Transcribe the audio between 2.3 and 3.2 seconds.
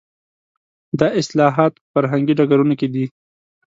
ډګرونو کې دي.